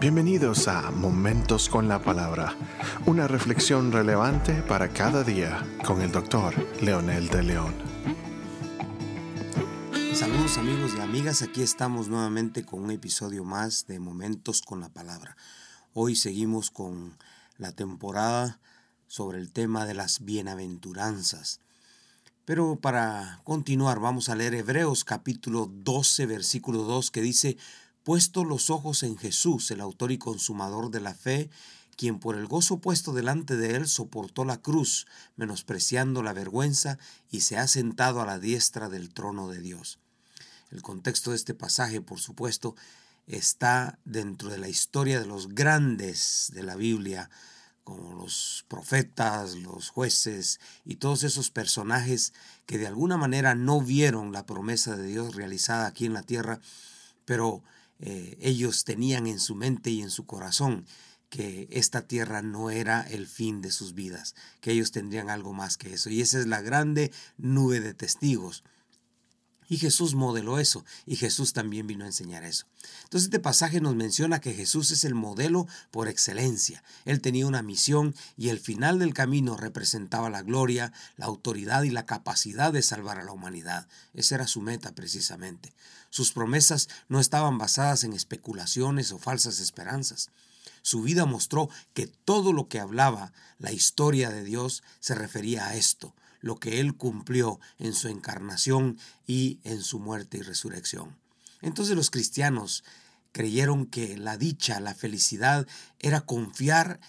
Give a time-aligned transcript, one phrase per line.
[0.00, 2.56] Bienvenidos a Momentos con la Palabra,
[3.04, 7.74] una reflexión relevante para cada día con el doctor Leonel de León.
[10.14, 14.88] Saludos amigos y amigas, aquí estamos nuevamente con un episodio más de Momentos con la
[14.88, 15.36] Palabra.
[15.92, 17.18] Hoy seguimos con
[17.58, 18.58] la temporada
[19.06, 21.60] sobre el tema de las bienaventuranzas.
[22.46, 27.58] Pero para continuar vamos a leer Hebreos capítulo 12 versículo 2 que dice,
[28.10, 31.48] puesto los ojos en Jesús, el autor y consumador de la fe,
[31.94, 36.98] quien por el gozo puesto delante de él soportó la cruz, menospreciando la vergüenza,
[37.30, 40.00] y se ha sentado a la diestra del trono de Dios.
[40.72, 42.74] El contexto de este pasaje, por supuesto,
[43.28, 47.30] está dentro de la historia de los grandes de la Biblia,
[47.84, 52.32] como los profetas, los jueces y todos esos personajes
[52.66, 56.60] que de alguna manera no vieron la promesa de Dios realizada aquí en la tierra,
[57.24, 57.62] pero
[58.00, 60.86] eh, ellos tenían en su mente y en su corazón
[61.28, 65.76] que esta tierra no era el fin de sus vidas, que ellos tendrían algo más
[65.76, 66.10] que eso.
[66.10, 68.64] Y esa es la grande nube de testigos
[69.70, 72.66] y Jesús modeló eso y Jesús también vino a enseñar eso.
[73.04, 76.82] Entonces este pasaje nos menciona que Jesús es el modelo por excelencia.
[77.04, 81.90] Él tenía una misión y el final del camino representaba la gloria, la autoridad y
[81.90, 83.86] la capacidad de salvar a la humanidad.
[84.12, 85.72] Esa era su meta precisamente.
[86.10, 90.30] Sus promesas no estaban basadas en especulaciones o falsas esperanzas.
[90.82, 95.76] Su vida mostró que todo lo que hablaba la historia de Dios se refería a
[95.76, 101.16] esto, lo que Él cumplió en su encarnación y en su muerte y resurrección.
[101.62, 102.84] Entonces los cristianos
[103.32, 105.66] creyeron que la dicha, la felicidad
[105.98, 107.00] era confiar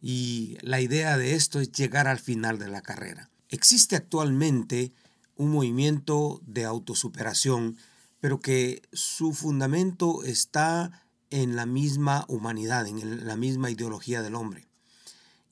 [0.00, 3.30] y la idea de esto es llegar al final de la carrera.
[3.50, 4.92] Existe actualmente
[5.36, 7.76] un movimiento de autosuperación,
[8.20, 14.67] pero que su fundamento está en la misma humanidad, en la misma ideología del hombre.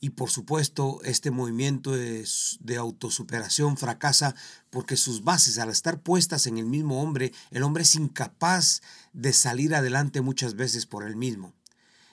[0.00, 4.34] Y por supuesto, este movimiento de autosuperación fracasa
[4.70, 8.83] porque sus bases, al estar puestas en el mismo hombre, el hombre es incapaz
[9.14, 11.55] de salir adelante muchas veces por él mismo.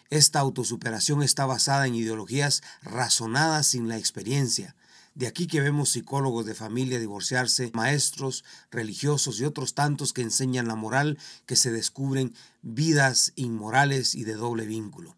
[0.09, 4.75] Esta autosuperación está basada en ideologías razonadas sin la experiencia.
[5.15, 10.67] De aquí que vemos psicólogos de familia divorciarse, maestros, religiosos y otros tantos que enseñan
[10.67, 15.17] la moral que se descubren vidas inmorales y de doble vínculo.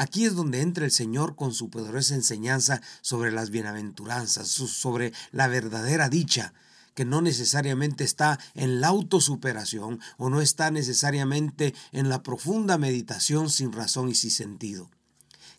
[0.00, 5.46] Aquí es donde entra el Señor con su poderosa enseñanza sobre las bienaventuranzas, sobre la
[5.46, 6.54] verdadera dicha,
[6.94, 13.50] que no necesariamente está en la autosuperación o no está necesariamente en la profunda meditación
[13.50, 14.90] sin razón y sin sentido.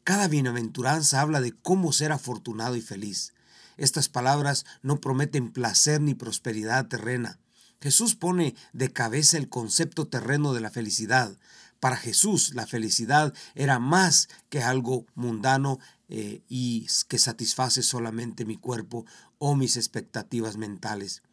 [0.03, 3.33] Cada bienaventuranza habla de cómo ser afortunado y feliz.
[3.77, 7.37] Estas palabras no prometen placer ni prosperidad terrena.
[7.81, 11.37] Jesús pone de cabeza el concepto terreno de la felicidad,
[11.81, 18.55] para Jesús la felicidad era más que algo mundano eh, y que satisface solamente mi
[18.55, 19.05] cuerpo
[19.39, 21.23] o mis expectativas mentales.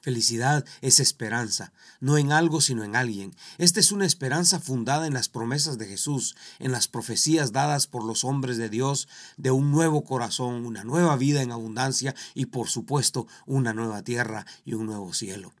[0.00, 3.34] Felicidad es esperanza, no en algo sino en alguien.
[3.58, 8.04] Esta es una esperanza fundada en las promesas de Jesús, en las profecías dadas por
[8.04, 12.68] los hombres de Dios de un nuevo corazón, una nueva vida en abundancia y por
[12.68, 15.52] supuesto una nueva tierra y un nuevo cielo.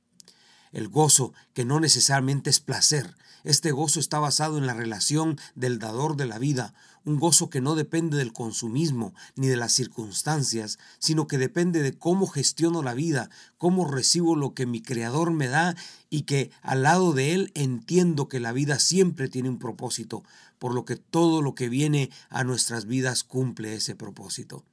[0.72, 5.78] El gozo que no necesariamente es placer, este gozo está basado en la relación del
[5.78, 10.78] dador de la vida, un gozo que no depende del consumismo ni de las circunstancias,
[10.98, 15.48] sino que depende de cómo gestiono la vida, cómo recibo lo que mi Creador me
[15.48, 15.74] da
[16.10, 20.22] y que al lado de Él entiendo que la vida siempre tiene un propósito,
[20.58, 24.64] por lo que todo lo que viene a nuestras vidas cumple ese propósito.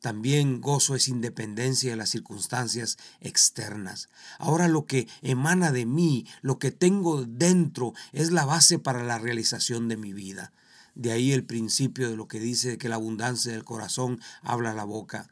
[0.00, 4.08] También gozo es independencia de las circunstancias externas.
[4.38, 9.18] Ahora lo que emana de mí, lo que tengo dentro, es la base para la
[9.18, 10.52] realización de mi vida.
[10.94, 14.84] De ahí el principio de lo que dice que la abundancia del corazón habla la
[14.84, 15.30] boca.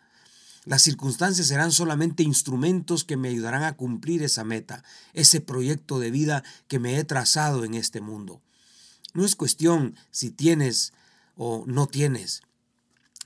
[0.64, 4.82] Las circunstancias serán solamente instrumentos que me ayudarán a cumplir esa meta,
[5.12, 8.42] ese proyecto de vida que me he trazado en este mundo.
[9.14, 10.92] No es cuestión si tienes
[11.36, 12.42] o no tienes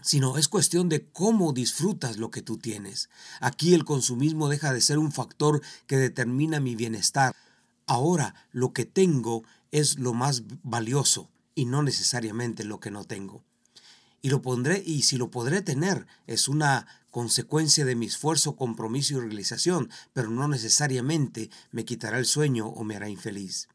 [0.03, 3.11] sino es cuestión de cómo disfrutas lo que tú tienes.
[3.41, 7.35] Aquí el consumismo deja de ser un factor que determina mi bienestar.
[7.87, 13.43] Ahora lo que tengo es lo más valioso y no necesariamente lo que no tengo.
[14.23, 19.15] Y lo pondré y si lo podré tener es una consecuencia de mi esfuerzo, compromiso
[19.15, 23.69] y realización, pero no necesariamente me quitará el sueño o me hará infeliz.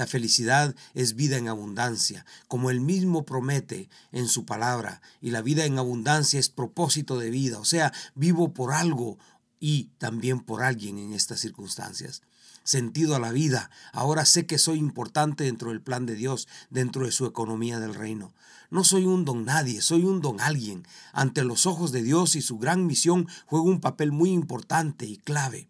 [0.00, 5.42] La felicidad es vida en abundancia, como él mismo promete en su palabra, y la
[5.42, 9.18] vida en abundancia es propósito de vida, o sea, vivo por algo
[9.58, 12.22] y también por alguien en estas circunstancias.
[12.64, 13.70] sentido a la vida.
[13.92, 17.94] Ahora sé que soy importante dentro del plan de Dios, dentro de su economía del
[17.94, 18.32] reino.
[18.70, 20.86] No soy un don nadie, soy un don alguien.
[21.12, 25.18] Ante los ojos de Dios y su gran misión juego un papel muy importante y
[25.18, 25.68] clave.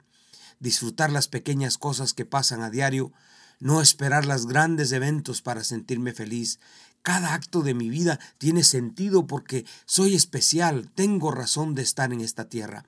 [0.60, 3.12] Disfrutar las pequeñas cosas que pasan a diario,
[3.60, 6.58] no esperar los grandes eventos para sentirme feliz.
[7.02, 12.20] Cada acto de mi vida tiene sentido porque soy especial, tengo razón de estar en
[12.20, 12.84] esta tierra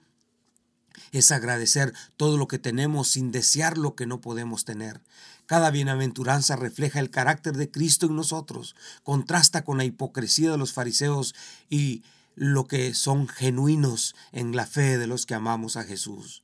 [1.13, 5.01] es agradecer todo lo que tenemos sin desear lo que no podemos tener.
[5.47, 10.73] Cada bienaventuranza refleja el carácter de Cristo en nosotros, contrasta con la hipocresía de los
[10.73, 11.35] fariseos
[11.69, 12.03] y
[12.35, 16.43] lo que son genuinos en la fe de los que amamos a Jesús.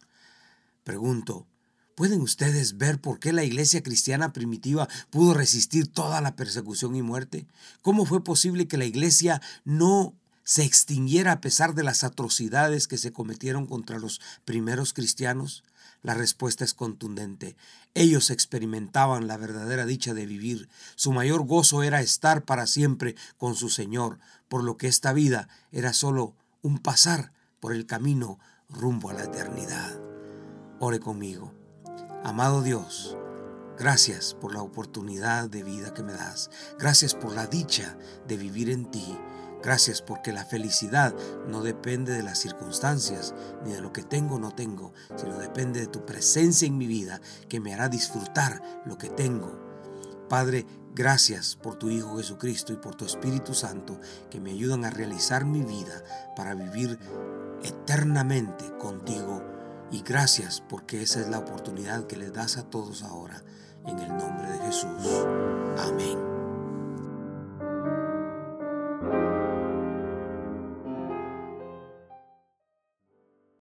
[0.85, 1.47] Pregunto,
[1.99, 7.03] ¿pueden ustedes ver por qué la iglesia cristiana primitiva pudo resistir toda la persecución y
[7.03, 7.45] muerte?
[7.83, 10.15] ¿Cómo fue posible que la iglesia no
[10.45, 15.65] se extinguiera a pesar de las atrocidades que se cometieron contra los primeros cristianos?
[16.05, 17.57] La respuesta es contundente.
[17.95, 20.69] Ellos experimentaban la verdadera dicha de vivir.
[20.95, 25.49] Su mayor gozo era estar para siempre con su Señor, por lo que esta vida
[25.73, 29.99] era solo un pasar por el camino rumbo a la eternidad.
[30.79, 31.58] Ore conmigo.
[32.25, 33.17] Amado Dios,
[33.79, 36.51] gracias por la oportunidad de vida que me das.
[36.77, 39.17] Gracias por la dicha de vivir en ti.
[39.63, 41.15] Gracias porque la felicidad
[41.47, 43.35] no depende de las circunstancias
[43.65, 46.89] ni de lo que tengo o no tengo, sino depende de tu presencia en mi
[46.89, 49.57] vida que me hará disfrutar lo que tengo.
[50.29, 54.91] Padre, gracias por tu Hijo Jesucristo y por tu Espíritu Santo que me ayudan a
[54.91, 56.03] realizar mi vida
[56.35, 56.99] para vivir
[57.63, 59.58] eternamente contigo.
[59.91, 63.43] Y gracias porque esa es la oportunidad que le das a todos ahora.
[63.87, 65.25] En el nombre de Jesús.
[65.79, 66.28] Amén.